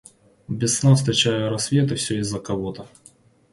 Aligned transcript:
Без 0.47 0.79
сна 0.79 0.95
встречаю 0.95 1.41
я 1.41 1.49
рассвет 1.51 1.91
И 1.91 1.95
все 1.95 2.17
из-за 2.17 2.39
кого-то. 2.39 2.87